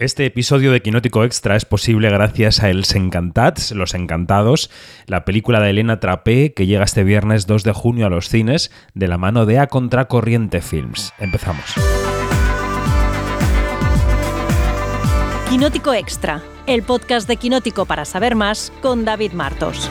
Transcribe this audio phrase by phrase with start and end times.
[0.00, 4.70] Este episodio de Quinótico Extra es posible gracias a Els Encantats, Los Encantados,
[5.06, 8.70] la película de Elena Trapé que llega este viernes 2 de junio a los cines
[8.94, 11.12] de la mano de A Contracorriente Films.
[11.18, 11.74] Empezamos.
[15.48, 19.90] Quinótico Extra, el podcast de Quinótico para saber más con David Martos.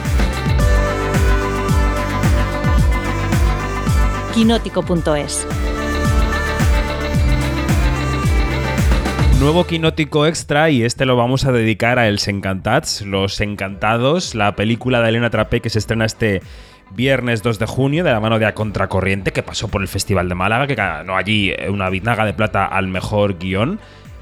[4.32, 5.46] Quinótico.es
[9.40, 14.56] Nuevo quinótico extra y este lo vamos a dedicar a Els Encantats, Los Encantados, la
[14.56, 16.42] película de Elena Trapé que se estrena este
[16.90, 20.28] viernes 2 de junio de la mano de A Contracorriente que pasó por el Festival
[20.28, 23.78] de Málaga, que ganó allí una biznaga de plata al mejor guion.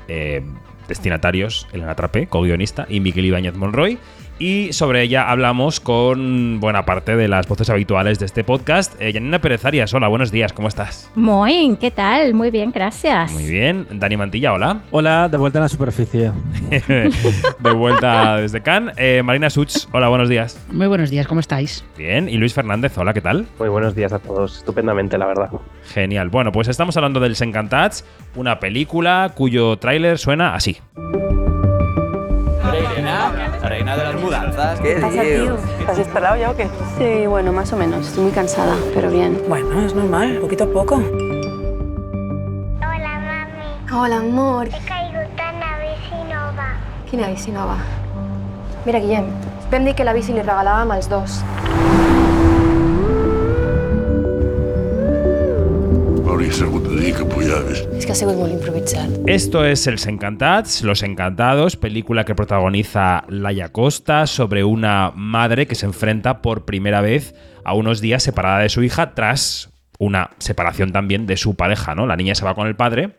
[0.06, 0.42] Eh,
[0.86, 3.98] destinatarios, Elena Trapé, co-guionista, y Miguel Ibáñez Monroy
[4.38, 9.00] y sobre ella hablamos con buena parte de las voces habituales de este podcast.
[9.00, 11.10] Eh, Janina Pérez Arias, hola, buenos días, ¿cómo estás?
[11.14, 12.34] Muy, ¿qué tal?
[12.34, 13.32] Muy bien, gracias.
[13.32, 13.86] Muy bien.
[13.90, 14.80] Dani Mantilla, hola.
[14.90, 16.32] Hola, de vuelta en la superficie.
[16.70, 18.94] de vuelta desde Cannes.
[18.98, 20.60] Eh, Marina Such, hola, buenos días.
[20.70, 21.84] Muy buenos días, ¿cómo estáis?
[21.96, 22.28] Bien.
[22.28, 23.46] Y Luis Fernández, hola, ¿qué tal?
[23.58, 25.50] Muy buenos días a todos, estupendamente, la verdad.
[25.92, 26.28] Genial.
[26.28, 30.78] Bueno, pues estamos hablando del Encantats, una película cuyo tráiler suena así.
[33.86, 34.80] Reina de las mudanzas.
[34.80, 35.56] ¿Qué pasa, tío?
[35.78, 36.66] ¿Estás esperado ya o qué?
[36.98, 38.08] Sí, bueno, más o menos.
[38.08, 39.40] Estoy muy cansada, pero bien.
[39.48, 40.96] Bueno, es normal, poquito a poco.
[40.96, 41.12] Hola,
[43.20, 43.96] mami.
[43.96, 44.66] Hola, amor.
[44.66, 46.74] He caigut en la bici nova.
[47.08, 47.76] Quina bici nova?
[48.84, 49.26] Mira, Guillem,
[49.70, 51.44] vam dir que la bici li regalàvem als dos.
[57.96, 59.08] És que ha sigut molt improvisat.
[59.24, 65.74] Esto es Els Encantats, Los Encantados, película que protagoniza Laia Costa sobre una madre que
[65.74, 67.34] se enfrenta por primera vez
[67.64, 72.06] a unos días separada de su hija tras una separación también de su pareja, ¿no?
[72.06, 73.16] La niña se va con el padre,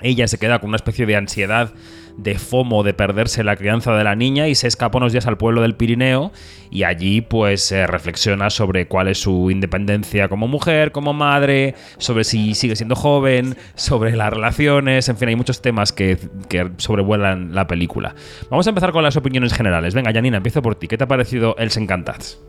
[0.00, 1.72] ella se queda con una especie de ansiedad
[2.18, 5.38] de FOMO de perderse la crianza de la niña y se escapa unos días al
[5.38, 6.32] pueblo del Pirineo
[6.70, 12.24] y allí pues se reflexiona sobre cuál es su independencia como mujer, como madre, sobre
[12.24, 16.18] si sigue siendo joven, sobre las relaciones, en fin, hay muchos temas que,
[16.48, 18.14] que sobrevuelan la película.
[18.50, 19.94] Vamos a empezar con las opiniones generales.
[19.94, 20.88] Venga, Janina, empiezo por ti.
[20.88, 22.40] ¿Qué te ha parecido Els Encantats?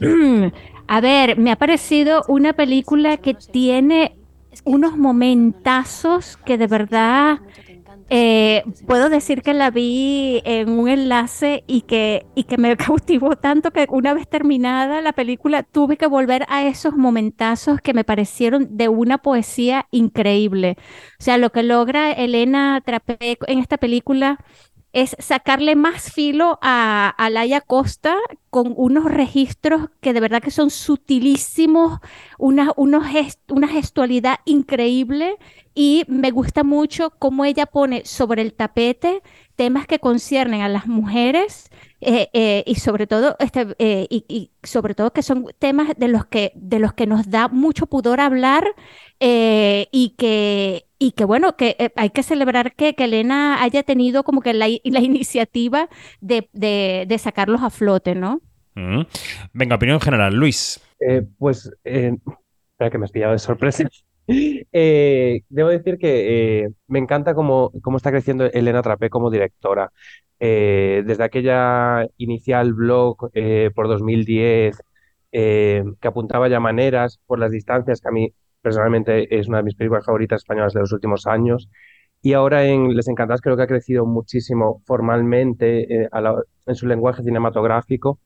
[0.86, 4.16] A ver, me ha parecido una película que tiene
[4.64, 7.38] unos momentazos que de verdad
[8.10, 13.36] eh, puedo decir que la vi en un enlace y que, y que me cautivó
[13.36, 18.02] tanto que una vez terminada la película tuve que volver a esos momentazos que me
[18.04, 20.76] parecieron de una poesía increíble.
[21.20, 24.38] O sea, lo que logra Elena Trapé en esta película
[24.92, 28.16] es sacarle más filo a, a Laia Costa
[28.50, 32.00] con unos registros que de verdad que son sutilísimos,
[32.38, 35.36] una, una gestualidad increíble.
[35.72, 39.22] Y me gusta mucho cómo ella pone sobre el tapete
[39.60, 41.70] temas que conciernen a las mujeres
[42.00, 46.24] eh, eh, y sobre todo este, eh, y, sobre todo que son temas de los
[46.24, 48.74] que de los que nos da mucho pudor hablar
[49.20, 54.42] y que y que bueno que hay que celebrar que, que, Elena haya tenido como
[54.42, 55.88] que la, la iniciativa
[56.20, 58.40] de, de, de, sacarlos a flote, ¿no?
[58.76, 59.02] Mm.
[59.52, 60.80] Venga, opinión general, Luis.
[61.38, 63.84] pues espera que me has pillado de sorpresa.
[64.32, 69.90] Eh, debo decir que eh, me encanta cómo, cómo, está creciendo Elena Trapé como directora.
[70.38, 73.32] Eh, desde aquella inicial blog
[73.74, 74.80] por 2010
[75.32, 79.74] que apuntaba ya maneras por las distancias, que a mí personalmente es una de mis
[79.74, 81.68] películas favoritas españolas de los últimos años.
[82.22, 87.22] Y ahora en Les Encantadas creo que ha crecido muchísimo formalmente la, en su lenguaje
[87.22, 88.18] cinematográfico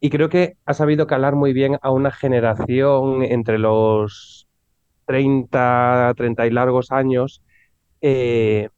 [0.00, 4.46] y creo que ha sabido calar muy bien a una generación entre los
[5.06, 7.42] 30, 30 y largos años,
[8.00, 8.68] eh,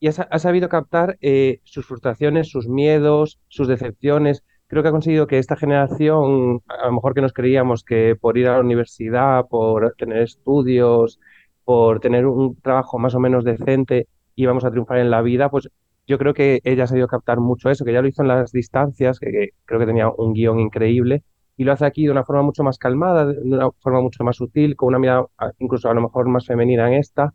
[0.00, 4.42] y ha, ha, sabido captar eh, sus frustraciones, sus miedos, sus decepciones.
[4.72, 8.38] Creo que ha conseguido que esta generación, a lo mejor que nos creíamos que por
[8.38, 11.20] ir a la universidad, por tener estudios,
[11.62, 15.68] por tener un trabajo más o menos decente, íbamos a triunfar en la vida, pues
[16.06, 18.50] yo creo que ella ha sabido captar mucho eso, que ya lo hizo en las
[18.50, 21.22] distancias, que, creo que tenía un guion increíble,
[21.58, 24.36] y lo hace aquí de una forma mucho más calmada, de una forma mucho más
[24.36, 25.26] sutil, con una mirada
[25.58, 27.34] incluso a lo mejor más femenina en esta.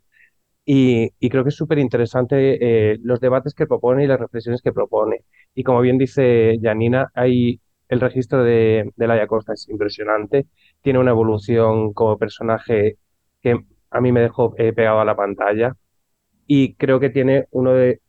[0.70, 4.60] Y, y creo que es súper interesante eh, los debates que propone y las reflexiones
[4.62, 5.24] que propone.
[5.54, 10.46] Y como bien dice Janina, hay el registro de, de Laia Costa es impresionante.
[10.82, 12.98] Tiene una evolución como personaje
[13.42, 13.58] que
[13.90, 15.74] a mí me dejó eh, pegado a la pantalla.
[16.46, 18.00] Y creo que tiene uno de,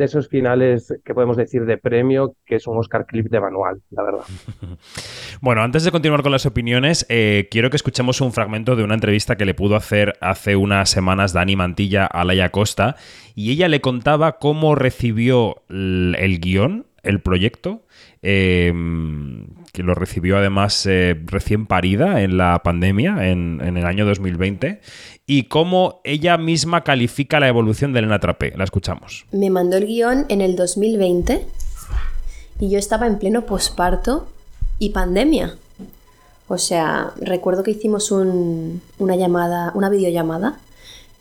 [0.00, 3.80] de esos finales que podemos decir de premio, que es un Oscar clip de manual,
[3.90, 4.24] la verdad.
[5.42, 8.92] Bueno, antes de continuar con las opiniones, eh, quiero que escuchemos un fragmento de una
[8.92, 12.96] entrevista que le pudo hacer hace unas semanas Dani Mantilla a Laia Costa
[13.34, 17.86] y ella le contaba cómo recibió el, guion, el proyecto,
[18.20, 18.70] eh,
[19.72, 24.80] que lo recibió además eh, recién parida en la pandemia, en, en el año 2020,
[25.26, 28.52] y cómo ella misma califica la evolución de Elena Trapé.
[28.56, 29.26] La escuchamos.
[29.32, 31.46] Me mandó el guion en el 2020
[32.60, 34.28] y yo estaba en pleno posparto
[34.78, 35.54] y pandemia.
[36.48, 40.58] O sea, recuerdo que hicimos un- una llamada, una videollamada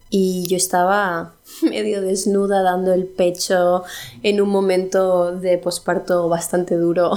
[0.09, 3.83] y yo estaba medio desnuda dando el pecho
[4.23, 7.13] en un momento de posparto bastante duro,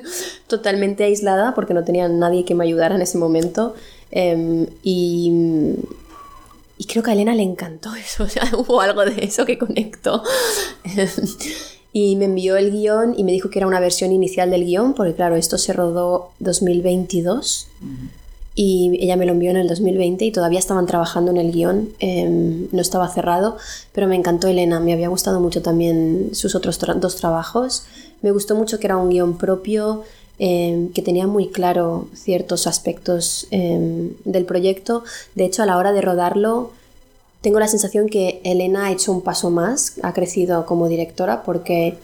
[0.46, 3.74] totalmente aislada porque no tenía nadie que me ayudara en ese momento.
[4.10, 5.74] Em, y,
[6.78, 9.58] y creo que a Elena le encantó eso, o sea, hubo algo de eso que
[9.58, 10.22] conectó.
[11.92, 14.94] y me envió el guion y me dijo que era una versión inicial del guion,
[14.94, 17.68] porque claro, esto se rodó 2022
[18.58, 21.90] y ella me lo envió en el 2020 y todavía estaban trabajando en el guion,
[21.98, 23.58] em, no estaba cerrado,
[23.92, 27.84] pero me encantó Elena, me había gustado mucho también sus otros dos trabajos,
[28.22, 30.04] me gustó mucho que era un guion propio,
[30.38, 35.04] em, que tenía muy claro ciertos aspectos em, del proyecto,
[35.34, 36.70] de hecho a la hora de rodarlo
[37.42, 41.96] tengo la sensación que Elena ha hecho un paso más, ha crecido como directora porque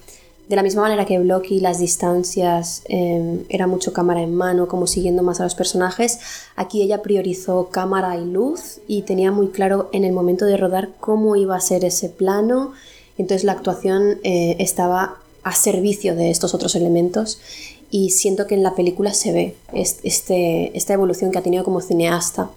[0.53, 4.87] de la misma manera que Blocky las distancias eh, era mucho cámara en mano, como
[4.87, 6.19] siguiendo más a los personajes,
[6.57, 10.91] aquí ella priorizó cámara y luz y tenía muy claro en el momento de rodar
[11.01, 12.73] cómo iba a ser ese plano,
[13.17, 17.39] entonces la actuación eh, estaba a servicio de estos otros elementos
[17.91, 21.65] y siento que en la película se ve est- este, esta evolución que ha tenido
[21.65, 22.51] como cineasta.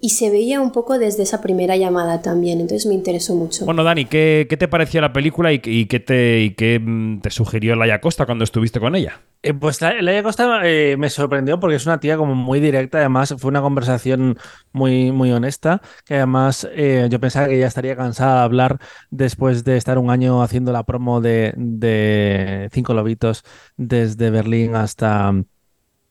[0.00, 3.64] Y se veía un poco desde esa primera llamada también, entonces me interesó mucho.
[3.64, 7.20] Bueno, Dani, ¿qué, qué te pareció la película y, y qué, te, y qué mm,
[7.20, 9.20] te sugirió Laia Costa cuando estuviste con ella?
[9.42, 12.98] Eh, pues la- Laia Costa eh, me sorprendió porque es una tía como muy directa,
[12.98, 14.36] además fue una conversación
[14.72, 18.78] muy, muy honesta, que además eh, yo pensaba que ella estaría cansada de hablar
[19.10, 23.44] después de estar un año haciendo la promo de, de Cinco Lobitos
[23.76, 25.44] desde Berlín hasta mm,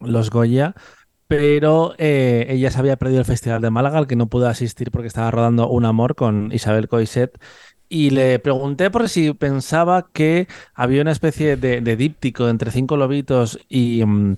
[0.02, 0.76] Los Goya.
[1.28, 4.92] Pero eh, ella se había perdido el Festival de Málaga, al que no pudo asistir
[4.92, 7.40] porque estaba rodando Un Amor con Isabel Coixet.
[7.90, 13.60] Y le pregunté por si pensaba que había una especie de, díptico entre Cinco Lobitos
[13.70, 14.38] y mm,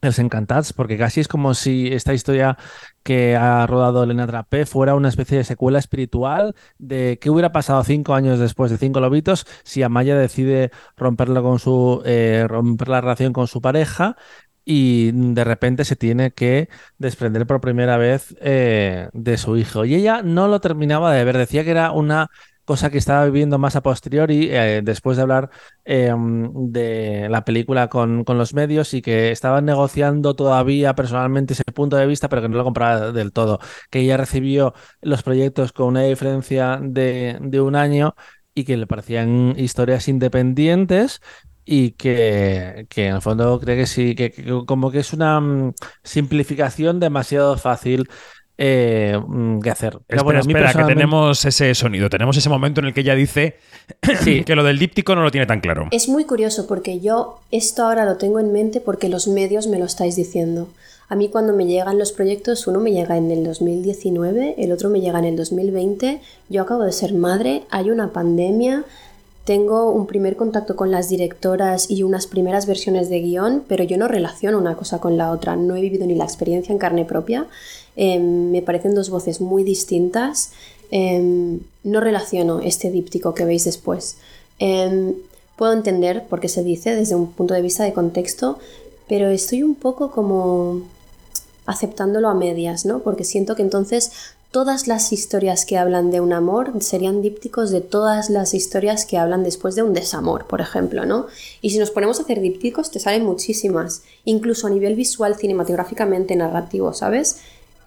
[0.00, 2.56] Els Encantats, porque casi es como si esta historia
[3.02, 7.82] que ha rodado Elena Trapé fuera una especie de secuela espiritual de qué hubiera pasado
[7.84, 13.00] cinco años después de Cinco Lobitos si Amaya decide romperlo con su, eh, romper la
[13.00, 14.16] relación con su pareja
[14.64, 16.68] y de repente se tiene que
[16.98, 19.84] desprender por primera vez eh, de su hijo.
[19.84, 22.30] Y ella no lo terminaba de ver, decía que era una
[22.64, 25.50] cosa que estaba viviendo más a posteriori, eh, después de hablar
[25.84, 31.64] eh, de la película con, con los medios y que estaba negociando todavía personalmente ese
[31.64, 33.58] punto de vista, pero que no lo compraba del todo.
[33.90, 38.14] Que ella recibió los proyectos con una diferencia de, de un año
[38.54, 41.20] y que le parecían historias independientes
[41.64, 45.40] y que, que en el fondo cree que sí, que, que como que es una
[45.40, 48.08] mm, simplificación demasiado fácil
[48.56, 49.98] eh, mm, que hacer.
[50.06, 52.08] Pero espera, bueno, que tenemos ese sonido.
[52.08, 53.56] Tenemos ese momento en el que ella dice
[54.46, 55.88] que lo del díptico no lo tiene tan claro.
[55.90, 59.78] Es muy curioso porque yo esto ahora lo tengo en mente porque los medios me
[59.78, 60.68] lo estáis diciendo.
[61.08, 64.88] A mí cuando me llegan los proyectos, uno me llega en el 2019, el otro
[64.88, 68.84] me llega en el 2020, yo acabo de ser madre, hay una pandemia,
[69.44, 73.98] tengo un primer contacto con las directoras y unas primeras versiones de guion, pero yo
[73.98, 77.04] no relaciono una cosa con la otra, no he vivido ni la experiencia en carne
[77.04, 77.46] propia,
[77.96, 80.52] eh, me parecen dos voces muy distintas,
[80.90, 84.16] eh, no relaciono este díptico que veis después.
[84.58, 85.14] Eh,
[85.56, 88.58] puedo entender por qué se dice desde un punto de vista de contexto,
[89.08, 90.82] pero estoy un poco como
[91.66, 93.00] aceptándolo a medias, ¿no?
[93.00, 94.12] Porque siento que entonces
[94.54, 99.18] todas las historias que hablan de un amor serían dípticos de todas las historias que
[99.18, 101.26] hablan después de un desamor, por ejemplo, ¿no?
[101.60, 106.36] Y si nos ponemos a hacer dípticos, te salen muchísimas, incluso a nivel visual, cinematográficamente,
[106.36, 107.38] narrativo, ¿sabes?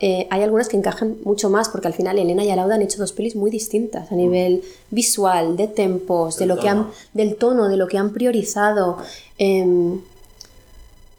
[0.01, 2.99] Eh, hay algunas que encajan mucho más porque al final Elena y Alauda han hecho
[2.99, 7.69] dos pelis muy distintas a nivel visual, de tempos, de lo que han, del tono,
[7.69, 8.97] de lo que han priorizado.
[9.37, 10.01] Em,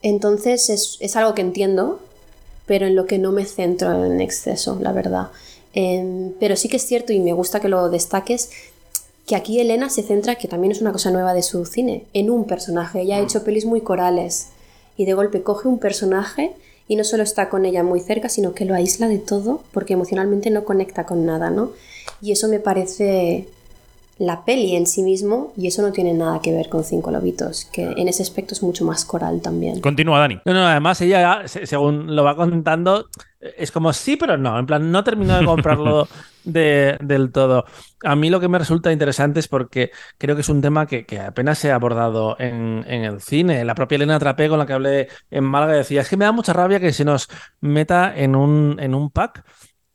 [0.03, 2.01] entonces es, es algo que entiendo,
[2.69, 5.29] pero en lo que no me centro en exceso, la verdad.
[5.75, 8.51] Em, pero sí que es cierto y me gusta que lo destaques
[9.27, 12.31] que aquí Elena se centra, que también es una cosa nueva de su cine, en
[12.31, 13.03] un personaje.
[13.03, 14.49] Ella ha hecho pelis muy corales
[14.97, 16.53] y de golpe coge un personaje
[16.89, 19.93] y no solo está con ella muy cerca, sino que lo aísla de todo porque
[19.93, 21.73] emocionalmente no conecta con nada, ¿no?
[22.23, 23.47] Y eso me parece
[24.19, 27.67] la peli en sí mismo, y eso no tiene nada que ver con Cinco Lobitos,
[27.73, 29.81] que en ese aspecto es mucho más coral también.
[29.81, 30.41] Continúa, Dani.
[30.45, 33.07] No, no, además ella, según lo va contando,
[33.41, 34.59] es como sí, pero no.
[34.59, 36.09] En plan, no terminó de comprarlo
[36.45, 37.65] de, del todo.
[38.05, 41.07] A mí lo que me resulta interesante es porque creo que es un tema que,
[41.07, 43.65] que apenas se ha abordado en, en, el cine.
[43.65, 46.33] La propia Elena Trapé, con la que hablé en Málaga, decía: Es que me da
[46.33, 47.29] mucha rabia que se nos
[47.61, 49.45] meta en un, en un pack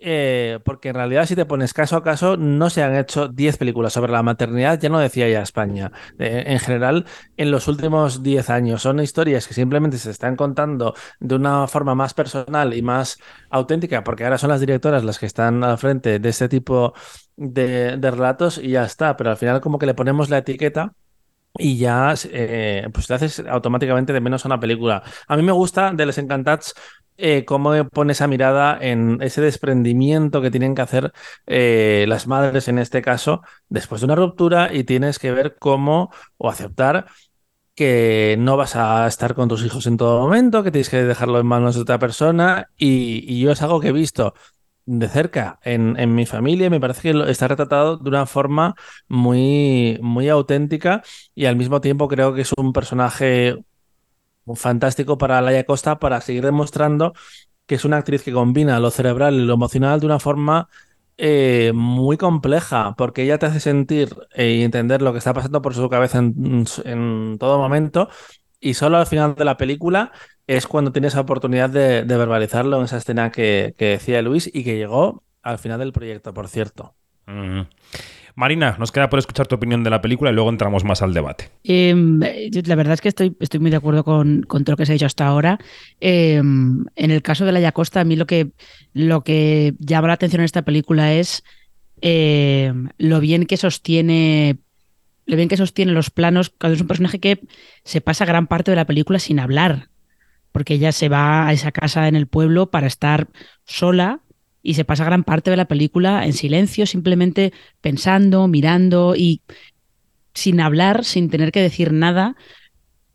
[0.05, 3.57] eh, porque en realidad si te pones caso a caso no se han hecho 10
[3.57, 5.93] películas sobre la maternidad, ya no decía ya España.
[6.19, 7.05] Eh, en general,
[7.37, 11.95] en los últimos 10 años son historias que simplemente se están contando de una forma
[11.95, 13.17] más personal y más
[13.49, 16.93] auténtica, porque ahora son las directoras las que están al frente de este tipo
[17.37, 20.93] de, relatos y ya está, pero al final como que le ponemos la etiqueta
[21.57, 25.03] y ya eh, pues te haces automáticamente de menos a una película.
[25.27, 26.73] A mí me gusta de Les Encantats
[27.17, 31.13] eh, cómo pone esa mirada en ese desprendimiento que tienen que hacer
[31.47, 36.11] eh, las madres en este caso después de una ruptura y tienes que ver cómo
[36.37, 37.05] o aceptar
[37.75, 41.39] que no vas a estar con tus hijos en todo momento, que tienes que dejarlo
[41.39, 42.69] en manos de otra persona.
[42.77, 44.33] Y, yo es algo que he visto
[44.85, 48.75] de cerca en, mi familia me parece que está retratado de una forma
[49.07, 51.01] muy, muy auténtica
[51.33, 53.63] y al mismo tiempo creo que es un personaje
[54.55, 57.13] fantástico para Laia Costa para seguir demostrando
[57.65, 60.69] que es una actriz que combina lo cerebral y lo emocional de una forma
[61.17, 65.73] eh, muy compleja, porque ella te hace sentir y entender lo que está pasando por
[65.75, 68.09] su cabeza en, todo momento,
[68.59, 70.11] y solo al final de la película
[70.47, 74.75] es cuando tienes la oportunidad de, verbalizarlo en esa escena que, decía Luis y que
[74.75, 76.95] llegó al final del proyecto, por cierto.
[78.35, 81.13] Marina, nos queda por escuchar tu opinión de la película y luego entramos más al
[81.13, 81.51] debate.
[81.63, 81.93] Eh,
[82.65, 85.05] la verdad es que estoy, muy de acuerdo con, todo lo que se ha dicho
[85.05, 85.59] hasta ahora.
[86.01, 90.45] Eh, en el caso de la Yacosta, a mí lo que, llama la atención en
[90.45, 91.43] esta película es
[92.01, 94.57] eh, lo bien que sostiene.
[95.25, 97.39] Lo bien que sostiene los planos, cuando es un personaje que
[97.85, 99.87] se pasa gran parte de la película sin hablar,
[100.51, 103.29] porque ella se va a esa casa en el pueblo para estar
[103.63, 104.19] sola
[104.63, 107.51] y se pasa gran parte de la película en silencio, simplemente
[107.81, 109.41] pensando, mirando y
[110.33, 112.35] sin hablar, sin tener que decir nada,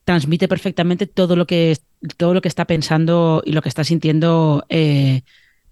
[0.04, 1.76] transmite perfectamente todo lo que,
[2.18, 5.22] todo lo que está pensando y lo que está sintiendo eh,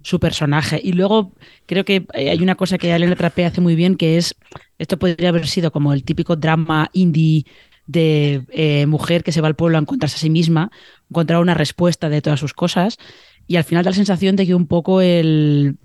[0.03, 0.81] su personaje.
[0.83, 1.35] Y luego
[1.67, 4.35] creo que hay una cosa que Elena Trapé hace muy bien, que es,
[4.79, 7.45] esto podría haber sido como el típico drama indie
[7.87, 10.71] de eh, mujer que se va al pueblo a encontrarse a sí misma,
[11.11, 12.99] encontrar una respuesta de todas sus cosas
[13.47, 15.77] y al final da la sensación de que un poco el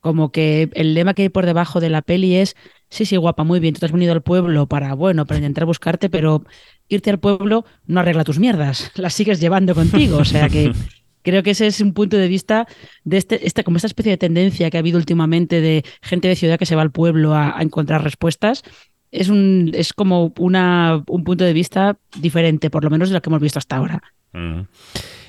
[0.00, 2.54] como que el lema que hay por debajo de la peli es
[2.88, 5.64] sí, sí, guapa, muy bien, tú te has venido al pueblo para, bueno, para intentar
[5.64, 6.44] buscarte, pero
[6.88, 10.72] irte al pueblo no arregla tus mierdas, las sigues llevando contigo, o sea que
[11.22, 12.66] creo que ese es un punto de vista
[13.04, 16.36] de este, esta, como esta especie de tendencia que ha habido últimamente de gente de
[16.36, 18.62] ciudad que se va al pueblo a, a encontrar respuestas.
[19.10, 23.22] Es, un, es como una, un punto de vista diferente, por lo menos de lo
[23.22, 24.02] que hemos visto hasta ahora.
[24.32, 24.60] Mm.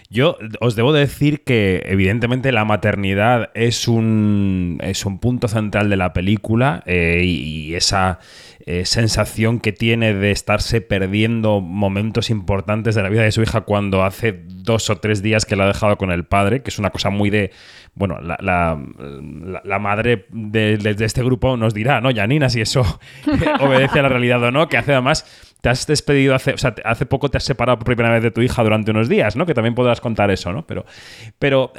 [0.09, 5.97] Yo os debo decir que evidentemente la maternidad es un, es un punto central de
[5.97, 8.19] la película eh, y, esa
[8.65, 13.61] eh, sensación que tiene de estarse perdiendo momentos importantes de la vida de su hija
[13.61, 16.79] cuando hace dos o tres días que la ha dejado con el padre, que es
[16.79, 17.51] una cosa muy de...
[17.97, 22.47] Bueno, la, la, la, la madre de, de, de, este grupo nos dirá, ¿no, Janina,
[22.47, 22.83] si eso
[23.59, 25.25] obedece a la realidad o no, que hace además
[25.61, 28.29] te has despedido hace, o sea, hace poco te has separado por primera vez de
[28.29, 29.47] tu hija durante unos días, ¿no?
[29.47, 30.67] Que también podrás contar eso, ¿no?
[30.67, 30.85] Pero,
[31.39, 31.73] pero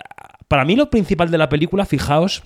[0.48, 2.42] para mí lo principal de la película, fijaos,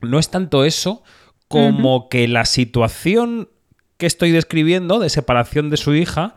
[0.00, 1.02] no es tanto eso
[1.48, 2.08] como uh -huh.
[2.10, 3.48] que la situación
[3.96, 6.36] que estoy describiendo de separación de su hija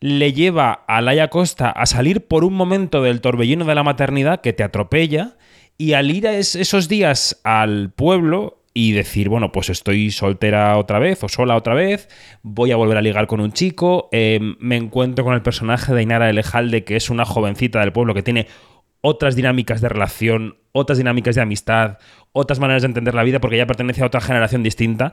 [0.00, 4.40] le lleva a Laia Costa a salir por un momento del torbellino de la maternidad
[4.40, 5.36] que te atropella
[5.78, 10.76] y al ir a es, esos días al pueblo y decir, bueno, pues estoy soltera
[10.76, 12.08] otra vez o sola otra vez,
[12.42, 16.00] voy a volver a ligar con un chico, eh, me encuentro con el personaje de
[16.00, 18.46] Ainara Elejalde, que es una jovencita del pueblo que tiene
[19.00, 21.98] otras dinámicas de relación, otras dinámicas de amistad,
[22.32, 25.12] otras maneras de entender la vida porque ella pertenece a otra generación distinta.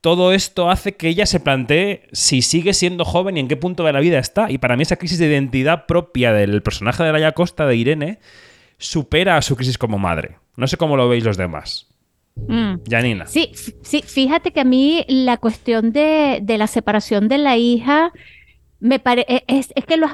[0.00, 3.84] Todo esto hace que ella se plantee si sigue siendo joven y en qué punto
[3.84, 4.50] de la vida está.
[4.50, 8.18] Y para mí esa crisis de identidad propia del personaje de Laia Costa, de Irene,
[8.78, 10.36] supera a su crisis como madre.
[10.56, 11.88] No sé cómo lo veis los demás.
[12.36, 12.74] Mm.
[12.88, 13.26] Janina.
[13.26, 13.52] Sí,
[13.82, 18.12] sí, fíjate que a mí la cuestión de, de la separación de la hija
[18.78, 20.08] me pare, e, es, es, que lo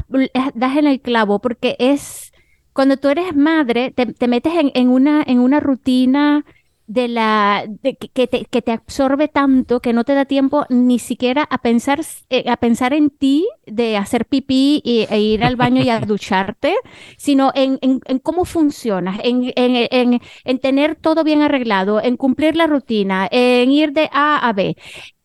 [0.54, 2.32] das en el clavo, porque es
[2.72, 6.44] cuando tú eres madre, te, te metes en, en, una, en una rutina
[6.86, 10.98] de la de que, te, que te absorbe tanto que no te da tiempo ni
[10.98, 15.56] siquiera a pensar eh, a pensar en ti de hacer pipí y- e ir al
[15.56, 16.74] baño y a ducharte,
[17.16, 22.16] sino en, en- en cómo funcionas, en, en- en- en tener todo bien arreglado, en
[22.16, 24.76] cumplir la rutina, en ir de A a B.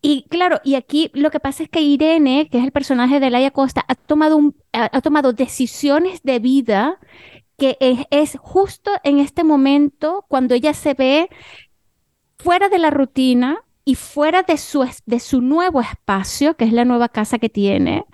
[0.02, 3.30] Y claro, y aquí lo que pasa es que Irene, que es el personaje de
[3.30, 7.00] Laia Costa, ha tomado, un, ha tomado decisiones de vida
[7.58, 11.30] que es, es justo en este momento cuando ella se ve
[12.38, 16.86] fuera de la rutina y fuera de su, de su nuevo espacio, que es la
[16.86, 18.06] nueva casa que tiene,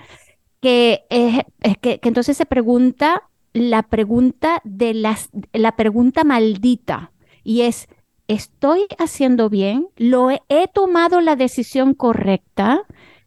[0.62, 3.24] que, es, es que, que entonces se pregunta
[3.54, 7.12] la pregunta de las, la pregunta maldita
[7.44, 7.88] y es,
[8.28, 9.88] ¿estoy haciendo bien?
[9.98, 12.84] ¿Lo he, he tomado la decisión correcta?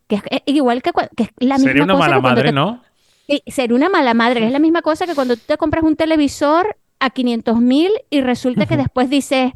[0.08, 2.49] Que es eh, igual que, cua- que es la misma Sería una cosa mala madre,
[2.49, 2.82] te- ¿no?
[3.28, 5.97] Sí, ser una mala madre, es la misma cosa que cuando tú te compras un
[5.97, 9.52] televisor a 500 mil y resulta que después dices,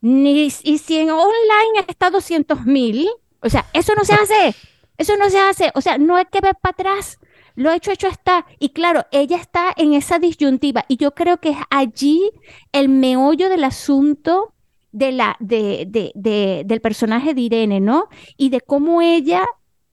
[0.00, 3.08] ni, y si en online está 200 mil,
[3.40, 4.54] o sea, eso no se hace,
[4.98, 7.18] eso no se hace, o sea, no hay que ver para atrás,
[7.54, 8.46] lo hecho, hecho está.
[8.58, 10.84] Y claro, ella está en esa disyuntiva.
[10.88, 12.30] Y yo creo que es allí
[12.72, 14.52] el meollo del asunto
[14.92, 18.08] de la, de, de, de- del personaje de Irene, ¿no?
[18.36, 19.44] Y de cómo ella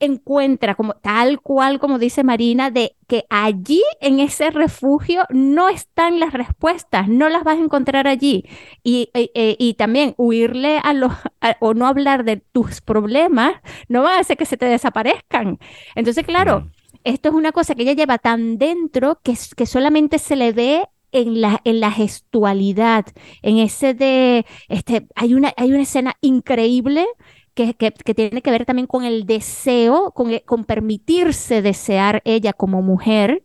[0.06, 6.20] encuentra, como tal cual como dice Marina, de que allí en ese refugio no están
[6.20, 8.46] las respuestas, no las vas a encontrar allí.
[8.84, 13.54] Y, y también huirle a los, a- o no hablar de tus problemas,
[13.88, 15.60] no va a hacer que se te desaparezcan.
[15.96, 16.70] Entonces, claro,
[17.04, 20.86] esto es una cosa que ella lleva tan dentro que, que solamente se le ve
[21.12, 23.06] en la, en la gestualidad,
[23.44, 27.06] en ese de, este, hay una, hay una escena increíble
[27.54, 32.22] que, que- que tiene que ver también con el deseo, con, e- con permitirse desear
[32.26, 33.44] ella como mujer,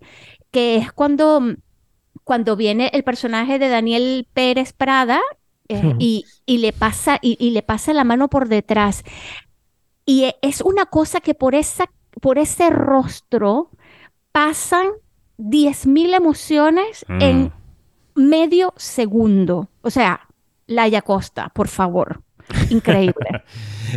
[0.50, 1.43] que es cuando,
[2.25, 5.21] cuando viene el personaje de Daniel Pérez Prada
[5.69, 9.05] eh, y, y le pasa, y, y le pasa la mano por detrás.
[10.07, 11.85] Y e- es una cosa que por, esa,
[12.23, 13.71] por ese rostro
[14.33, 14.87] pasan
[15.37, 17.23] 10.000 emociones Mm.
[17.23, 17.53] en
[18.15, 19.69] medio segundo.
[19.83, 20.29] O sea,
[20.67, 22.23] Laia Costa, por favor.
[22.71, 23.15] Increíble.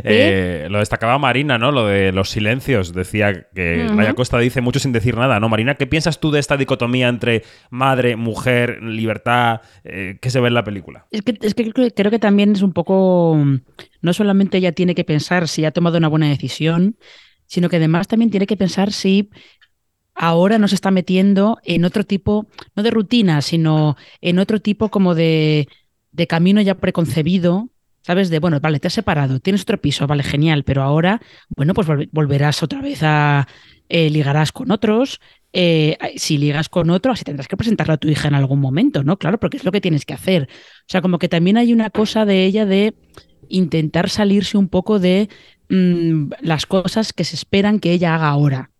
[0.05, 1.73] Eh, lo destacaba Marina, ¿no?
[1.73, 2.93] Lo de los silencios.
[2.93, 3.89] Decía que.
[3.93, 5.49] Laia Costa dice mucho sin decir nada, ¿no?
[5.49, 9.59] Marina, ¿qué piensas tú de esta dicotomía entre madre, mujer, libertad?
[9.83, 11.07] eh, ¿Qué se ve en la película?
[11.11, 13.59] Es que, es que creo, que también es un poco, mm,
[14.01, 16.95] no solamente ella tiene que pensar si ha tomado una buena decisión,
[17.45, 19.29] sino que además también tiene que pensar si
[20.15, 24.89] ahora no se está metiendo en otro tipo, no de rutina, sino en otro tipo
[24.89, 25.67] como de,
[26.11, 27.69] de camino ya preconcebido,
[28.01, 28.29] ¿sabes?
[28.29, 31.87] De, bueno, vale, te has separado, tienes otro piso, vale, genial, pero ahora, bueno, pues
[31.87, 33.47] volve- volverás otra vez a,
[33.89, 35.19] eh, ligarás con otros.
[35.53, 39.03] eh, si ligas con otro, así tendrás que presentarlo a tu hija en algún momento,
[39.03, 39.17] ¿no?
[39.17, 40.43] Claro, porque es lo que tienes que hacer.
[40.43, 42.95] O sea, como que también hay una cosa de ella de
[43.49, 45.29] intentar salirse un poco de
[45.69, 48.71] mm, las cosas que se esperan que ella haga ahora.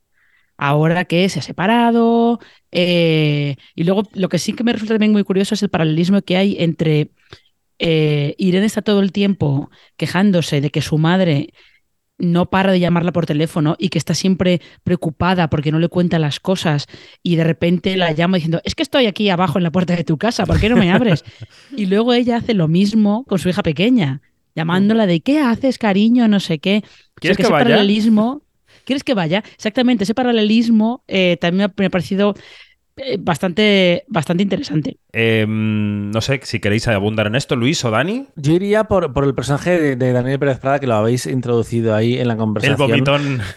[0.57, 2.39] Ahora que se ha separado.
[2.71, 6.21] eh, y luego lo que sí que me resulta también muy curioso es el paralelismo
[6.21, 7.11] que hay entre
[7.81, 11.49] eh, Irene está todo el tiempo quejándose de que su madre
[12.17, 16.19] no para de llamarla por teléfono y que está siempre preocupada porque no le cuenta
[16.19, 16.85] las cosas
[17.23, 20.03] y de repente la llama diciendo, es que estoy aquí abajo en la puerta de
[20.03, 21.23] tu casa, ¿por qué no me abres?
[21.75, 24.21] y luego ella hace lo mismo con su hija pequeña,
[24.55, 26.27] llamándola de, ¿qué haces, cariño?
[26.27, 26.83] No sé qué.
[26.85, 27.65] O sea, ¿Quieres que ese vaya?
[27.65, 28.43] paralelismo...
[28.85, 29.43] ¿Quieres que vaya?
[29.55, 32.35] Exactamente, ese paralelismo eh, también me ha- parecido
[33.19, 34.97] bastante, bastante interesante.
[35.13, 38.27] Eh, no sé si queréis abundar en esto, Luis o Dani.
[38.35, 41.95] Yo iría por, por el personaje de, de Daniel Pérez Prada, que lo habéis introducido
[41.95, 42.77] ahí en la El conversación.
[42.77, 43.41] vomitón.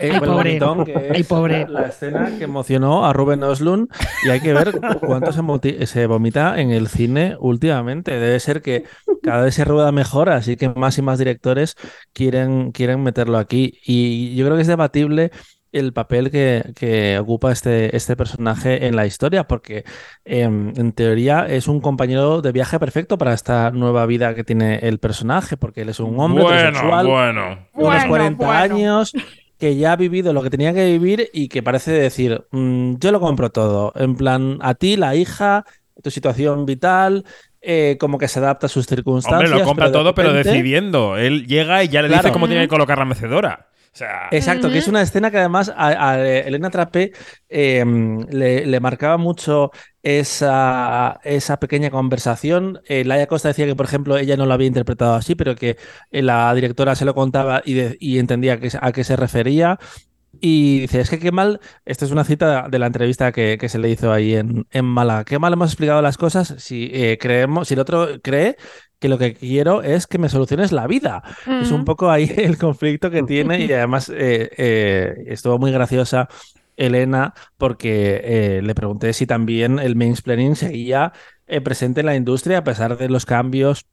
[0.00, 0.60] Eh, Ay, el pobre.
[0.60, 1.66] vomitón, que es pobre.
[1.66, 3.88] La, la escena que emocionó a Ruben Oslund
[4.22, 8.10] y hay que ver cuánto se vomita en el cine últimamente.
[8.12, 8.84] Debe ser que
[9.22, 11.76] cada vez se rueda mejor, así que más y más directores
[12.12, 13.78] quieren, quieren meterlo aquí.
[13.86, 15.30] Y yo creo que es debatible
[15.72, 19.84] el papel que, que ocupa este, este personaje en la historia, porque
[20.24, 24.76] em, en teoría es un compañero de viaje perfecto para esta nueva vida que tiene
[24.82, 27.42] el personaje, porque él es un hombre bueno, heterosexual, bueno.
[27.72, 28.52] unos Bueno, 40 bueno.
[28.52, 29.12] años,
[29.58, 33.12] que ya ha vivido lo que tenía que vivir y que parece decir, "Mm, yo
[33.12, 33.92] lo compro todo.
[33.96, 35.64] En plan, a ti, la hija,
[36.02, 37.24] tu situación vital,
[37.60, 39.50] eh, como que se adapta a sus circunstancias.
[39.50, 41.16] Hombre, lo compra pero de todo, pero decidiendo.
[41.16, 43.68] Él llega y ya le dice cómo tiene que colocar la mecedora.
[43.94, 47.12] O sea, Exacto, que es una escena que además a, a Elena Trapé
[47.50, 47.84] eh,
[48.30, 49.70] le, le marcaba mucho
[50.02, 52.80] esa, esa pequeña conversación.
[52.86, 55.76] Eh, Laia Costa decía que, por ejemplo, ella no lo había interpretado así, pero que
[56.10, 59.78] eh, la directora se lo contaba y, de- y entendía que, a qué se refería.
[60.40, 63.68] Y dice, es que qué mal, esta es una cita de la entrevista que, que
[63.68, 67.18] se le hizo ahí en, en Málaga, qué mal hemos explicado las cosas si eh,
[67.20, 68.56] creemos, si el otro cree
[69.02, 71.22] que lo que quiero es que me soluciones la vida.
[71.60, 76.28] Es un poco ahí el conflicto que tiene y además eh, eh, estuvo muy graciosa
[76.76, 81.12] Elena porque eh, le pregunté si también el mansplaining seguía
[81.64, 83.84] presente en la industria a pesar de los cambios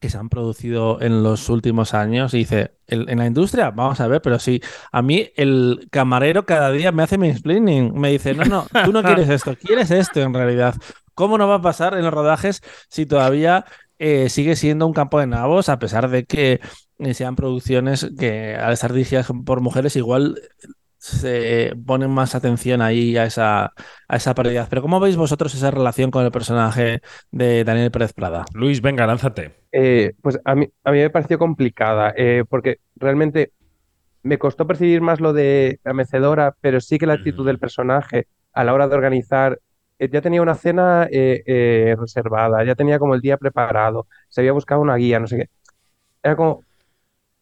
[0.00, 2.32] que se han producido en los últimos años.
[2.34, 4.60] Y dice, "¿En- en la industria, vamos a ver, pero sí,
[4.92, 7.92] a mí el camarero cada día me hace mansplaining.
[7.98, 10.74] Me dice, no, no, tú no quieres esto, quieres esto en realidad.
[11.14, 13.64] ¿Cómo no va a pasar en los rodajes si todavía
[13.98, 16.60] eh, sigue siendo un campo de nabos, a pesar de que
[16.98, 20.40] eh, sean producciones que al estar dirigidas por mujeres igual
[20.98, 23.72] se ponen más atención ahí a esa,
[24.08, 24.66] a esa paridad.
[24.68, 28.44] Pero ¿cómo veis vosotros esa relación con el personaje de Daniel Pérez Prada?
[28.52, 29.54] Luis, venga, lánzate.
[29.72, 33.52] Eh, pues a mí, a mí me pareció complicada, eh, porque realmente
[34.22, 38.26] me costó percibir más lo de la mecedora, pero sí que la actitud del personaje
[38.52, 39.60] a la hora de organizar,
[39.98, 44.52] ya tenía una cena eh, eh, reservada, ya tenía como el día preparado, se había
[44.52, 45.50] buscado una guía, no sé qué.
[46.22, 46.64] Era como,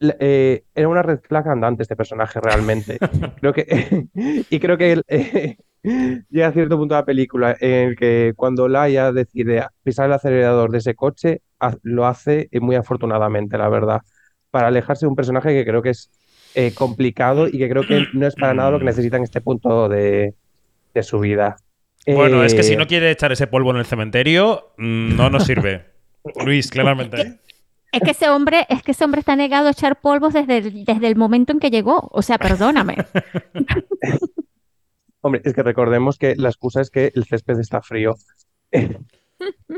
[0.01, 2.99] eh, era una red flag andante este personaje realmente.
[3.41, 4.09] Creo que,
[4.51, 5.57] y creo que eh,
[6.31, 10.13] llega a cierto punto de la película en el que cuando Laia decide pisar el
[10.15, 11.43] acelerador de ese coche,
[11.83, 14.03] lo hace eh, muy afortunadamente, la verdad,
[14.51, 16.11] para alejarse de un personaje que creo que es
[16.55, 19.41] eh, complicado y que creo que no es para nada lo que necesita en este
[19.41, 20.35] punto de,
[20.95, 21.57] de su vida.
[22.07, 25.31] Bueno, es que si Eh, no quiere echar ese polvo en el cementerio, mm, no
[25.31, 25.87] nos sirve.
[26.45, 27.41] Luis, claramente.
[27.93, 30.85] Es que ese hombre, es que ese hombre está negado a echar polvos desde el,
[30.85, 32.09] desde el momento en que llegó.
[32.13, 32.97] O sea, perdóname.
[35.23, 38.15] Hombre, es que recordemos que la excusa es que el césped está frío.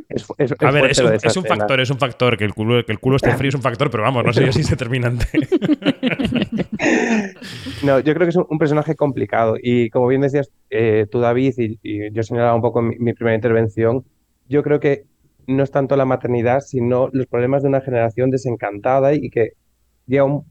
[0.08, 2.36] Es, fu- es- A ver, es un, es factor, es un factor.
[2.36, 4.44] Que el culo, que el culo esté frío es un factor, pero vamos, no sé
[4.46, 5.26] yo si es determinante.
[7.82, 11.20] No, yo creo que es un, un personaje complicado y como bien decías eh, tú,
[11.20, 14.04] David, y, y yo señalaba un poco en mi, mi primera intervención,
[14.48, 15.04] yo creo que
[15.46, 19.52] no es tanto la maternidad, sino los problemas de una generación desencantada y que
[20.06, 20.44] llega un,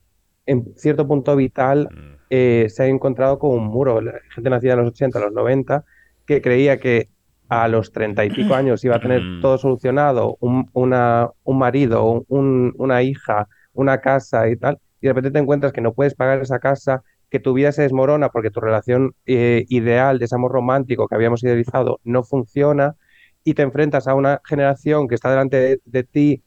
[0.45, 1.87] en cierto punto vital
[2.29, 4.01] eh, se ha encontrado con un muro.
[4.01, 5.85] La gente nacida en los 80, los 90,
[6.25, 7.09] que creía que
[7.49, 12.25] a los treinta y pico años iba a tener todo solucionado, un, una, un marido,
[12.27, 16.15] un- una hija, una casa y tal, y de repente te encuentras que no puedes
[16.15, 20.35] pagar esa casa, que tu vida se desmorona porque tu relación eh, ideal de ese
[20.35, 22.95] amor romántico que habíamos idealizado no funciona,
[23.43, 26.43] y te enfrentas a una generación que está delante de, de ti,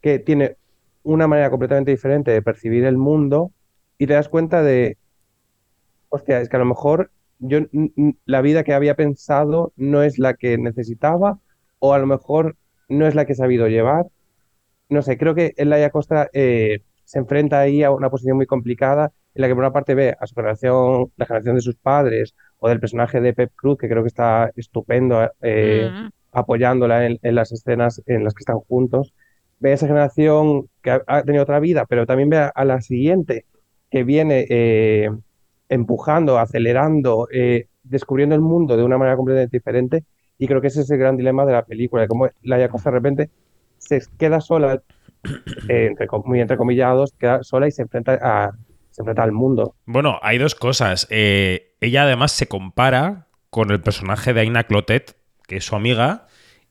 [0.00, 0.56] que tiene
[1.02, 3.52] una manera completamente diferente de percibir el mundo,
[3.98, 4.98] y te das cuenta de,
[6.08, 7.10] hostia, es que a lo mejor
[7.42, 7.60] yo
[8.26, 11.38] la vida que había pensado no es la que necesitaba,
[11.80, 12.56] o a lo mejor
[12.88, 14.06] no es la que he sabido llevar.
[14.88, 19.12] No sé, creo que Laia Costa eh, se enfrenta ahí a una posición muy complicada
[19.34, 22.34] en la que por una parte ve a su generación, la generación de sus padres,
[22.58, 26.08] o del personaje de Pep Cruz, que creo que está estupendo eh, Mm.
[26.32, 29.14] apoyándola en, en las escenas en las que están juntos.
[29.60, 32.64] Ve a esa generación que ha, ha tenido otra vida, pero también ve a, a
[32.64, 33.46] la siguiente,
[33.90, 35.10] que viene eh,
[35.68, 40.04] empujando, acelerando, eh, descubriendo el mundo de una manera completamente diferente.
[40.38, 42.90] Y creo que ese es el gran dilema de la película, de cómo Laia Costa
[42.90, 43.30] de repente
[43.78, 44.82] se queda sola,
[45.68, 46.76] eh, entre, muy
[47.18, 48.52] queda sola y se enfrenta, a,
[48.90, 49.74] se enfrenta al mundo.
[49.86, 51.06] Bueno, hay dos cosas.
[51.10, 56.26] Eh, ella además se compara con el personaje de Aina Clotet, que es su amiga,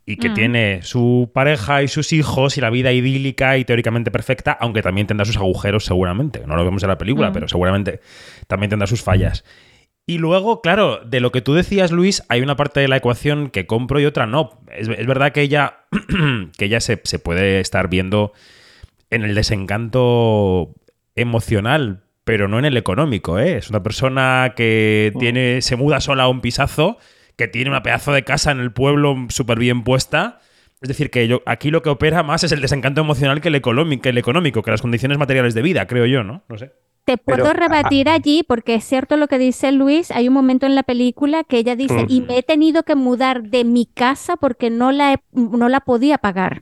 [0.06, 0.34] y que Mm.
[0.34, 5.08] tiene su pareja y sus hijos y la vida idílica y teóricamente perfecta, aunque también
[5.08, 6.42] tendrá sus agujeros seguramente.
[6.48, 7.34] No lo vemos en la película, Mm.
[7.34, 8.00] pero seguramente
[8.48, 9.44] también tendrá sus fallas.
[10.08, 13.50] Y luego, claro, de lo que tú decías, Luis, hay una parte de la ecuación
[13.52, 14.60] que compro y otra no.
[14.76, 15.86] Es, es verdad que ella,
[16.58, 18.34] que ella se, se puede estar viendo
[19.12, 20.74] en el desencanto
[21.16, 23.58] emocional, pero no en el económico, ¿eh?
[23.58, 26.98] Es una persona que tiene, se muda sola a un pisazo,
[27.42, 30.40] que tiene una pedazo de casa en el pueblo súper bien puesta.
[30.82, 33.56] Es decir, que yo, aquí lo que opera más es el desencanto emocional que el,
[33.56, 36.44] económico, que el económico, que las condiciones materiales de vida, creo yo, ¿no?
[36.50, 36.72] No sé.
[37.06, 40.12] Te puedo Pero- rebatir allí porque es cierto lo que dice Luis.
[40.12, 43.42] Hay un momento en la película que ella dice, y me he tenido que mudar
[43.44, 46.62] de mi casa porque no la, he- no la podía pagar.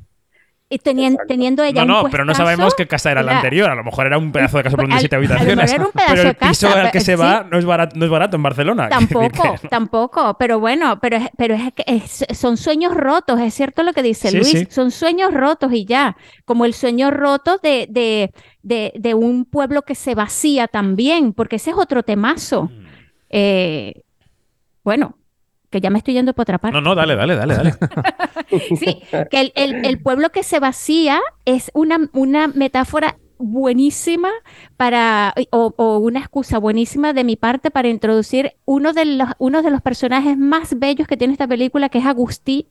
[0.71, 3.39] Y tenien- teniendo ella No, un no, pero no sabemos qué casa era la era-
[3.39, 3.71] anterior.
[3.71, 5.55] A lo mejor era un pedazo de casa por de Al- siete a lo habitaciones.
[5.57, 7.19] mejor era un pedazo pero el de casa, piso al que se sí.
[7.19, 8.87] va no es barato, no es barato en Barcelona.
[8.89, 13.81] Tampoco, tampoco, pero bueno, pero, es- pero es que es- son sueños rotos, es cierto
[13.81, 14.67] lo que dice Sí, Luis, sí.
[14.69, 19.81] son sueños rotos y ya, como el sueño roto de, de, de, de un pueblo
[19.81, 22.69] que se vacía también, porque ese es otro temazo.
[23.31, 24.03] Eh,
[24.83, 25.15] bueno,
[25.69, 26.75] que ya me estoy yendo por otra parte.
[26.75, 27.73] No, no, dale, dale, dale, dale.
[28.79, 34.29] Sí, que el, el- el pueblo que se vacía es una, una metáfora buenísima
[34.77, 39.61] para, o, o una excusa buenísima de mi parte para introducir uno de los, uno
[39.61, 42.67] de los personajes más bellos que tiene esta película, que es Agustí,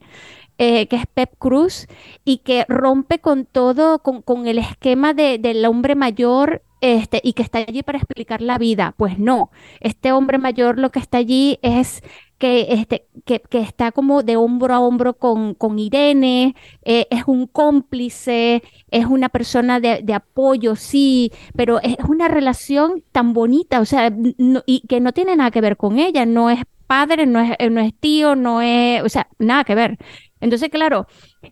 [0.58, 1.86] eh, que es Pep Cruz,
[2.24, 7.32] y que rompe con todo, con, con el esquema de- del hombre mayor este, y
[7.32, 8.94] que está allí para explicar la vida.
[8.96, 12.02] Pues no, este hombre mayor lo que está allí es
[12.38, 17.24] que, este, que, que está como de hombro a hombro con, con Irene, eh, es
[17.26, 23.80] un cómplice, es una persona de, de apoyo, sí, pero es una relación tan bonita,
[23.80, 27.26] o sea, no- y que no tiene nada que ver con ella, no es padre,
[27.26, 29.98] no es, eh, no es tío, no es, o sea, nada que ver.
[30.40, 31.06] Entonces, claro,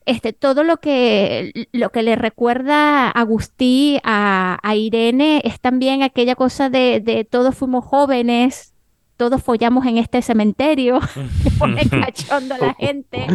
[0.05, 6.37] este, todo lo que, lo que le recuerda Agustí a, a Irene es también aquella
[6.37, 8.75] cosa de, de todos fuimos jóvenes,
[9.17, 11.01] todos follamos en este cementerio,
[11.43, 13.27] que pone cachondo a la gente.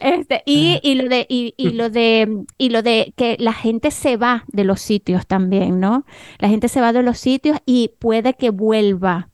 [0.00, 3.90] Este, y, y lo de, y, y lo de, y lo de que la gente
[3.90, 6.04] se va de los sitios también, ¿no?
[6.38, 9.28] La gente se va de los sitios y puede que vuelva.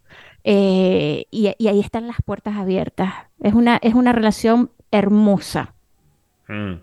[0.45, 3.13] eh, y, y ahí están las puertas abiertas.
[3.43, 5.75] Es una, es una relación hermosa.
[6.49, 6.81] Mm.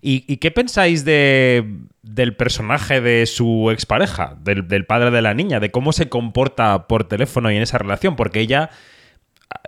[0.00, 5.34] ¿Y, y qué pensáis de, del personaje de su expareja, del, del padre de la
[5.34, 8.16] niña, de cómo se comporta por teléfono y en esa relación?
[8.16, 8.70] Porque ella,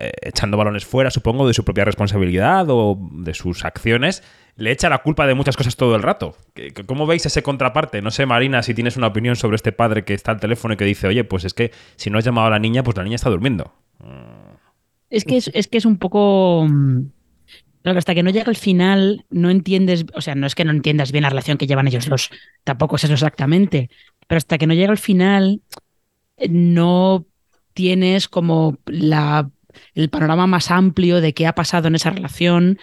[0.00, 4.22] eh, echando balones fuera, supongo, de su propia responsabilidad o de sus acciones,
[4.57, 6.37] le echa la culpa de muchas cosas todo el rato.
[6.54, 8.00] ¿Qué- qué- ¿Cómo veis ese contraparte?
[8.00, 10.76] No sé, Marina, si tienes una opinión sobre este padre que está al teléfono y
[10.78, 13.02] que dice, oye, pues es que si no has llamado a la niña, pues la
[13.04, 13.74] niña está durmiendo.
[15.11, 16.66] Es que es, es que es un poco.
[17.84, 20.06] Claro, hasta que no llega al final, no entiendes.
[20.14, 22.30] O sea, no es que no entiendas bien la relación que llevan ellos dos.
[22.64, 23.90] Tampoco es eso exactamente.
[24.26, 25.60] Pero hasta que no llega al final,
[26.48, 27.26] no
[27.74, 29.50] tienes como la,
[29.94, 32.78] el panorama más amplio de qué ha pasado en esa relación,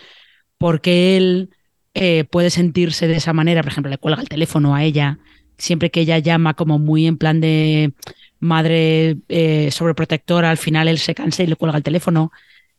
[0.60, 1.50] por qué él
[1.96, 3.64] eh, puede sentirse de esa manera.
[3.64, 5.18] Por ejemplo, le cuelga el teléfono a ella,
[5.58, 7.94] siempre que ella llama como muy en plan de
[8.40, 12.32] madre eh, sobreprotectora, al final él se cansa y le cuelga el teléfono.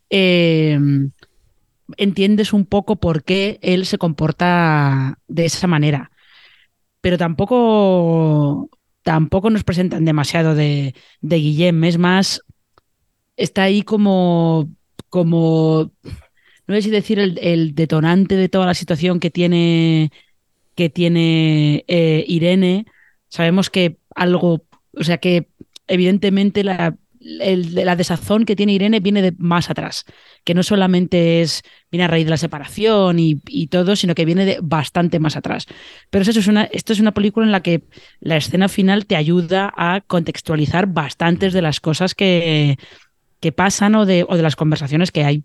[0.08, 0.78] Eh,
[1.96, 6.10] entiendes un poco por qué él se comporta de esa manera.
[7.00, 8.70] Pero tampoco,
[9.02, 11.84] tampoco nos presentan demasiado de, de Guillem.
[11.84, 12.42] Es más,
[13.36, 14.70] está ahí como,
[15.08, 15.92] como
[16.66, 20.12] no sé si decir el, detonante de toda la situación que tiene,
[20.74, 22.86] que tiene eh, Irene.
[23.28, 25.48] Sabemos que algo, o sea que
[25.86, 26.96] evidentemente la,
[27.40, 30.04] el- la desazón que tiene Irene viene de más atrás,
[30.44, 34.24] que no solamente es, viene a raíz de la separación y, y todo, sino que
[34.24, 35.66] viene de bastante más atrás.
[36.10, 37.82] Pero eso es una, esto es una película en la que
[38.20, 42.76] la escena final te ayuda a contextualizar bastantes de las cosas que,
[43.40, 45.44] que pasan o de, o de las conversaciones que hay.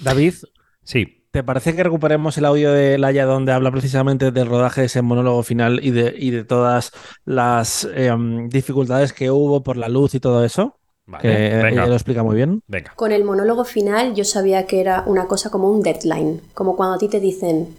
[0.00, 0.34] David,
[0.82, 1.20] sí.
[1.30, 5.02] ¿te parece que recuperemos el audio de Laia donde habla precisamente del rodaje de ese
[5.02, 6.92] monólogo final y de, y de todas
[7.24, 10.78] las em, dificultades que hubo por la luz y todo eso?
[11.06, 11.68] Vale, que venga.
[11.68, 12.62] ella lo explica muy bien.
[12.66, 12.92] Venga.
[12.96, 16.94] Con el monólogo final yo sabía que era una cosa como un deadline, como cuando
[16.96, 17.76] a ti te dicen,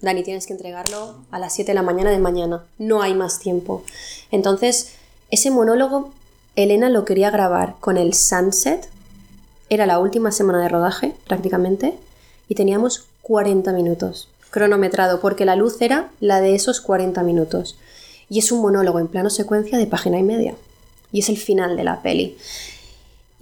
[0.00, 3.38] Dani, tienes que entregarlo a las 7 de la mañana de mañana, no hay más
[3.38, 3.84] tiempo.
[4.30, 4.94] Entonces,
[5.30, 6.10] ese monólogo,
[6.56, 8.88] Elena lo quería grabar con el sunset,
[9.68, 11.94] era la última semana de rodaje prácticamente,
[12.48, 17.76] y teníamos 40 minutos cronometrado, porque la luz era la de esos 40 minutos.
[18.28, 20.54] Y es un monólogo en plano secuencia de página y media.
[21.12, 22.36] Y es el final de la peli.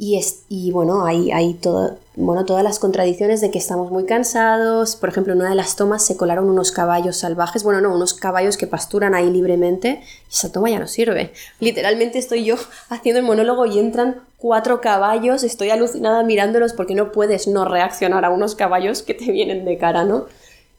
[0.02, 4.06] Y, es, y bueno, hay, hay todo, bueno, todas las contradicciones de que estamos muy
[4.06, 4.96] cansados.
[4.96, 7.64] Por ejemplo, en una de las tomas se colaron unos caballos salvajes.
[7.64, 10.02] Bueno, no, unos caballos que pasturan ahí libremente.
[10.32, 11.34] Esa toma ya no sirve.
[11.60, 12.56] Literalmente estoy yo
[12.88, 15.44] haciendo el monólogo y entran cuatro caballos.
[15.44, 19.76] Estoy alucinada mirándolos porque no puedes no reaccionar a unos caballos que te vienen de
[19.76, 20.24] cara, ¿no?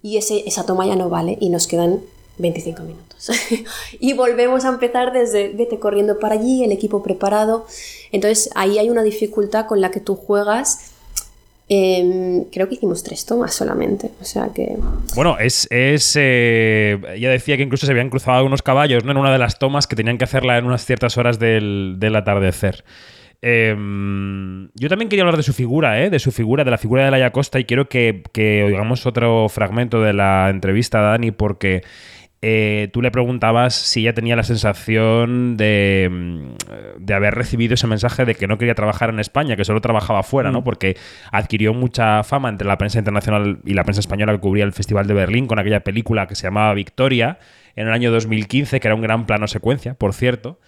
[0.01, 2.01] Y ese, esa toma ya no vale y nos quedan
[2.38, 3.32] 25 minutos.
[4.00, 7.65] y volvemos a empezar desde vete corriendo para allí, el equipo preparado.
[8.12, 10.91] Entonces ahí hay una dificultad con la que tú juegas.
[11.70, 14.12] Em, creo que hicimos tres tomas solamente.
[14.20, 14.76] O sea que.
[15.15, 15.67] Bueno, es.
[15.72, 19.12] es eh, ella decía que incluso se habían cruzado unos caballos ¿no?
[19.12, 22.15] en una de las tomas que tenían que hacerla en unas ciertas horas del, del
[22.15, 22.84] atardecer.
[23.44, 23.76] Eh,
[24.76, 26.10] yo también quería hablar de su figura, ¿eh?
[26.10, 29.50] de su figura, de la figura de Laia Costa, y quiero que, que oigamos otro
[29.50, 31.84] fragmento de la entrevista a Dani, porque
[32.43, 37.86] eh, tú le preguntabas si ella tenía la sensación de, mm, de haber recibido ese
[37.86, 40.62] mensaje de que no quería trabajar en España, que solo trabajaba fuera, ¿no?
[40.62, 40.63] Mm.
[40.63, 40.97] Porque
[41.32, 45.06] adquirió mucha fama entre la prensa internacional y la prensa española que cubría el Festival
[45.06, 47.38] de Berlín con aquella película que se llamaba Victoria
[47.75, 50.60] en el año 2015, que era un gran plano secuencia, por cierto.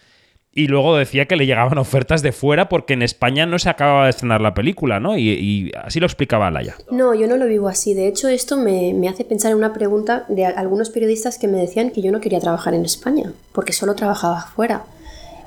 [0.56, 4.04] Y luego decía que le llegaban ofertas de fuera porque en España no se acababa
[4.04, 5.18] de estrenar la película, ¿no?
[5.18, 6.76] Y, así lo explicaba Laia.
[6.92, 7.96] No, yo no lo vivo así.
[7.96, 11.58] De hecho, esto me, me hace pensar en una pregunta de algunos periodistas que me
[11.58, 14.84] decían que yo no quería trabajar en España, porque solo trabajaba fuera.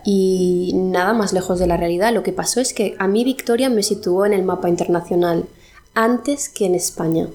[0.04, 2.12] Y nada más lejos de la realidad.
[2.12, 5.44] Lo que pasó es que a mí Victoria me situó en el mapa internacional
[5.94, 7.28] antes que en España.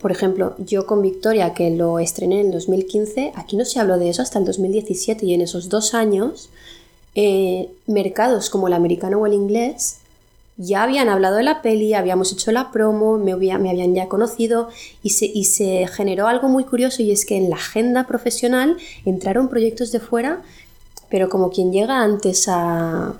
[0.00, 4.10] Por ejemplo, yo con Victoria, que lo estrené en 2015, aquí no se habló de
[4.10, 6.50] eso hasta el 2017 y en esos dos años,
[7.16, 9.98] eh, mercados como el americano o el inglés
[10.58, 14.08] ya habían hablado de la peli, habíamos hecho la promo, me, había- me habían ya
[14.08, 14.68] conocido
[15.02, 19.92] y se, generó algo muy curioso y es que en la agenda profesional entraron proyectos
[19.92, 20.42] de fuera,
[21.10, 23.14] pero como quien llega antes a,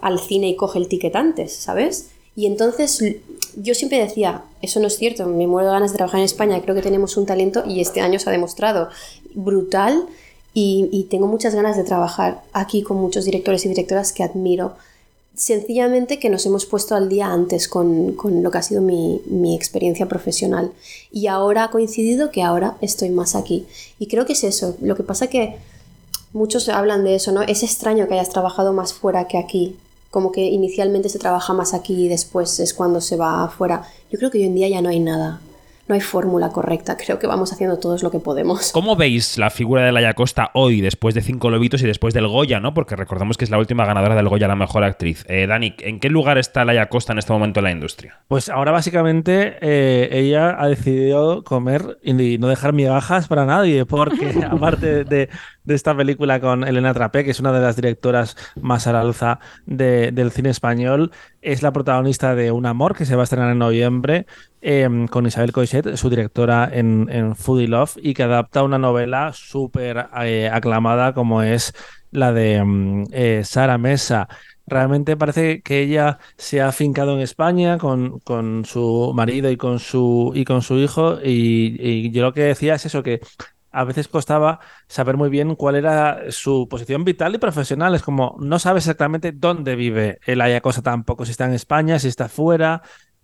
[0.00, 2.08] al cine y coge el ticket antes, ¿sabes?
[2.34, 3.04] Y entonces
[3.56, 6.60] yo siempre decía, eso no es cierto, me muero de ganas de trabajar en España,
[6.62, 8.88] creo que tenemos un talento y este año se ha demostrado
[9.34, 10.06] brutal
[10.54, 14.74] y, tengo muchas ganas de trabajar aquí con muchos directores y directoras que admiro.
[15.34, 19.22] Sencillamente que nos hemos puesto al día antes con, con lo que ha sido mi,
[19.24, 20.72] mi experiencia profesional.
[21.10, 23.66] Y ahora ha coincidido que ahora estoy más aquí.
[23.98, 24.76] Y creo que es eso.
[24.82, 25.56] Lo que pasa que
[26.34, 27.40] muchos hablan de eso, ¿no?
[27.42, 29.76] Es extraño que hayas trabajado más fuera que aquí.
[30.10, 33.88] Como que inicialmente se trabaja más aquí y después es cuando se va afuera.
[34.10, 35.40] Yo creo que hoy en día ya no hay nada.
[35.88, 36.96] No hay fórmula correcta.
[36.96, 38.70] Creo que vamos haciendo todos lo que podemos.
[38.72, 42.28] ¿Cómo veis la figura de Laia Costa hoy, después de Cinco Lobitos y después del
[42.28, 42.72] Goya, ¿no?
[42.72, 45.24] Porque recordemos que es la última ganadora del Goya la mejor actriz.
[45.28, 48.20] Eh, Dani, ¿en qué lugar está Laia Costa en este momento en la industria?
[48.28, 54.40] Pues ahora básicamente eh, ella ha decidido comer y no dejar migajas para nadie, porque
[54.50, 55.30] aparte de,
[55.64, 59.38] de esta película con Elena Trapé, que es una de las directoras más al alza
[59.66, 63.50] de- del cine español, es la protagonista de Un Amor, que se va a estrenar
[63.52, 64.26] en noviembre,
[64.60, 69.32] eh, con Isabel Coixet, su directora en, en Foodie Love, y que adapta una novela
[69.34, 71.74] súper eh, aclamada como es
[72.10, 74.28] la de mm, eh, Sara Mesa.
[74.66, 79.78] Realmente parece que ella se ha afincado en España con, con su marido y con
[79.80, 81.18] su, y con su hijo.
[81.22, 83.20] Y yo lo que decía es eso, que
[83.72, 87.94] a veces costaba saber muy bien cuál era su posición vital y profesional.
[87.94, 92.08] Es como no sabes exactamente dónde vive el Ayacosa tampoco, si está en España, si
[92.08, 92.82] está fuera.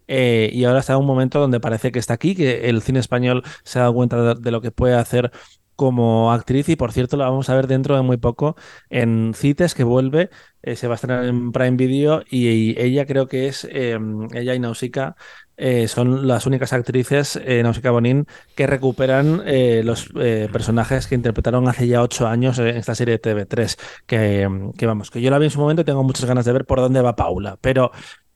[0.09, 2.99] eh, y ahora está en un momento donde parece que está aquí, que el cine
[3.01, 5.33] español se ha dado cuenta de, lo que puede hacer
[5.77, 8.57] como actriz y por cierto la vamos a ver dentro de muy poco
[8.91, 10.31] en Cites que vuelve,
[10.63, 13.99] eh, se va a estrenar en Prime Video y, ella creo que es, eh,
[14.35, 15.15] ella y Nausicaa
[15.59, 21.15] eh, son las únicas actrices, eh, Nausicaa Bonin, que recuperan eh, los eh, personajes que
[21.15, 25.31] interpretaron hace ya ocho años en esta serie de TV3, que, que vamos, que yo
[25.31, 27.59] la vi en su momento y tengo muchas ganas de ver por dónde va Paula,
[27.61, 27.91] pero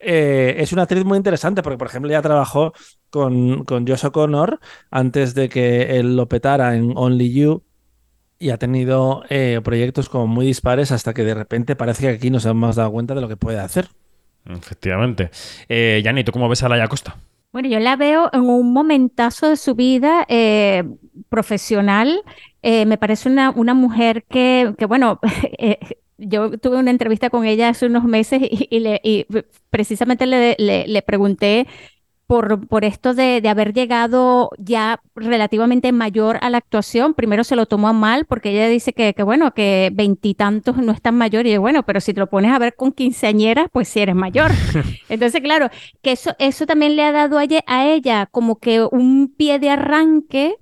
[0.05, 2.73] eh, es una actriz muy interesante porque, por ejemplo, ella trabajó
[3.09, 4.59] con, con Josh O'Connor
[4.91, 7.63] antes de que él lo petara en Only You
[8.39, 12.29] y ha tenido eh, proyectos como muy dispares hasta que de repente parece que aquí
[12.29, 13.87] nos hemos dado cuenta de lo que puede hacer.
[14.45, 15.29] Efectivamente.
[15.69, 17.15] Eh, ¿tú cómo ves a Laia Costa?
[17.51, 20.83] Bueno, yo la veo en un momentazo de su vida eh,
[21.29, 22.23] profesional.
[22.63, 25.19] Eh, me parece una, una mujer que, que bueno,
[25.59, 25.77] eh,
[26.17, 29.25] yo tuve una entrevista con ella hace unos meses y, y
[29.69, 31.67] precisamente le, le, le pregunté
[32.33, 37.13] por, por esto de, de haber llegado ya relativamente mayor a la actuación.
[37.13, 40.93] Primero se lo tomó a mal porque ella dice que, que bueno, que veintitantos no
[40.93, 41.45] es tan mayor.
[41.45, 44.15] Y yo, bueno, pero si te lo pones a ver con quinceañeras, pues sí eres
[44.15, 44.49] mayor.
[45.09, 45.69] Entonces, claro,
[46.01, 49.69] que eso, eso también le ha dado a a ella como que un pie de
[49.69, 50.55] arranque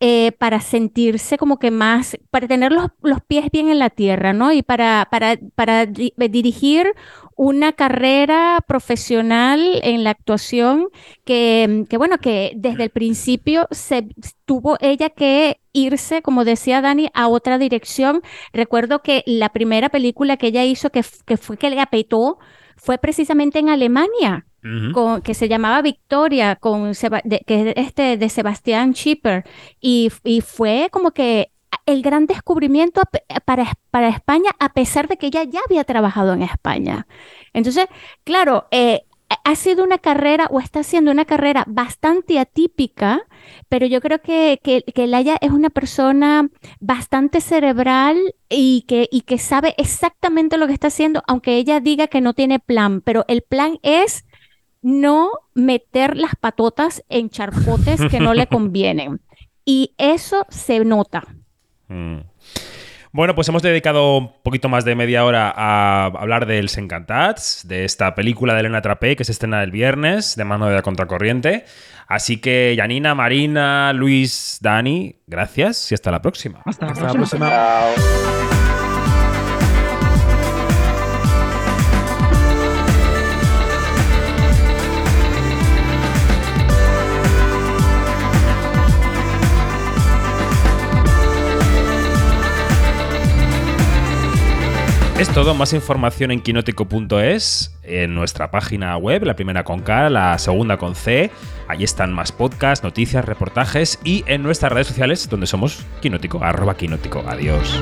[0.00, 4.32] eh, para sentirse como que más, para tener los, los pies bien en la tierra,
[4.32, 4.52] ¿no?
[4.52, 6.92] Y para, para, para di- dirigir
[7.36, 10.88] una carrera profesional en la actuación
[11.24, 14.08] que, que, bueno, que desde el principio se
[14.44, 18.22] tuvo ella que irse, como decía Dani, a otra dirección.
[18.52, 22.38] Recuerdo que la primera película que ella hizo, que, que fue que le apetó,
[22.76, 24.46] fue precisamente en Alemania
[24.92, 29.44] con- que se llamaba Victoria, con Seba- de, que es este, de Sebastián Schipper,
[29.80, 31.50] y, y fue como que
[31.86, 36.32] el gran descubrimiento pe- para, para España, a pesar de que ella ya había trabajado
[36.32, 37.06] en España.
[37.52, 37.86] Entonces,
[38.24, 43.22] claro, eh, ha- ha sido una carrera o está siendo una carrera bastante atípica,
[43.68, 46.48] pero yo creo que, que, que Laia es una persona
[46.80, 48.16] bastante cerebral
[48.48, 52.32] y que, y que sabe exactamente lo que está haciendo, aunque ella diga que no
[52.32, 54.24] tiene plan, pero el plan es
[54.84, 59.20] no meter las patotas en charcotes que no le convienen.
[59.64, 61.24] Y eso se nota.
[61.88, 62.18] Mm.
[63.12, 67.84] Bueno, pues hemos dedicado un poquito más de media hora a hablar del Encantats, de
[67.84, 71.64] esta película de Elena Trapé que se estrena el viernes de mano de la contracorriente.
[72.06, 76.60] Así que, Janina, Marina, Luis, Dani, gracias y hasta la próxima.
[76.64, 77.50] Hasta la Hasta la próxima.
[95.18, 95.54] Esto todo.
[95.54, 100.94] Más información en quinótico.es, en nuestra página web, la primera con K, la segunda con
[100.96, 101.30] C.
[101.68, 106.76] Allí están más podcasts, noticias, reportajes y en nuestras redes sociales, donde somos Quinótico, arroba
[106.76, 107.24] Quinótico.
[107.26, 107.80] Adiós.